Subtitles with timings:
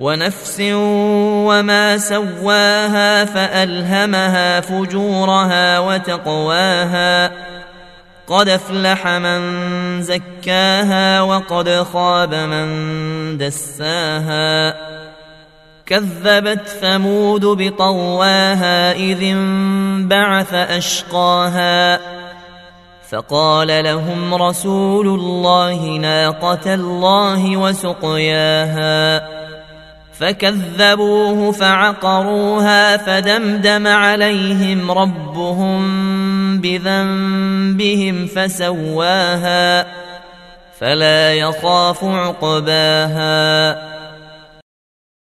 [0.00, 0.60] ونفس
[1.46, 7.30] وما سواها فألهمها فجورها وتقواها
[8.26, 9.40] قد أفلح من
[10.02, 12.68] زكاها وقد خاب من
[13.38, 14.76] دساها
[15.86, 22.00] كذبت ثمود بطواها إذ انبعث أشقاها
[23.10, 29.39] فقال لهم رسول الله ناقة الله وسقياها
[30.20, 35.80] فكذبوه فعقروها فدمدم عليهم ربهم
[36.60, 39.86] بذنبهم فسواها
[40.80, 43.89] فلا يخاف عقباها